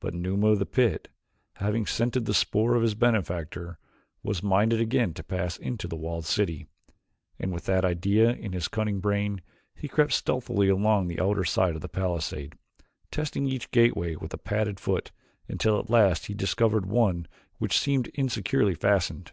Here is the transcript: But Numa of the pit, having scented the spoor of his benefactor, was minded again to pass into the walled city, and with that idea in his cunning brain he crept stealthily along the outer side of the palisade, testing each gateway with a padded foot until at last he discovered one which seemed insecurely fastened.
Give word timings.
But 0.00 0.14
Numa 0.14 0.46
of 0.46 0.60
the 0.60 0.64
pit, 0.64 1.08
having 1.56 1.84
scented 1.84 2.24
the 2.24 2.32
spoor 2.32 2.74
of 2.74 2.80
his 2.80 2.94
benefactor, 2.94 3.78
was 4.22 4.42
minded 4.42 4.80
again 4.80 5.12
to 5.12 5.22
pass 5.22 5.58
into 5.58 5.86
the 5.86 5.94
walled 5.94 6.24
city, 6.24 6.68
and 7.38 7.52
with 7.52 7.66
that 7.66 7.84
idea 7.84 8.30
in 8.30 8.54
his 8.54 8.66
cunning 8.66 8.98
brain 9.00 9.42
he 9.74 9.86
crept 9.86 10.14
stealthily 10.14 10.70
along 10.70 11.06
the 11.08 11.20
outer 11.20 11.44
side 11.44 11.74
of 11.74 11.82
the 11.82 11.88
palisade, 11.90 12.56
testing 13.10 13.44
each 13.44 13.70
gateway 13.70 14.16
with 14.16 14.32
a 14.32 14.38
padded 14.38 14.80
foot 14.80 15.10
until 15.48 15.78
at 15.78 15.90
last 15.90 16.28
he 16.28 16.32
discovered 16.34 16.86
one 16.86 17.28
which 17.58 17.78
seemed 17.78 18.06
insecurely 18.14 18.74
fastened. 18.74 19.32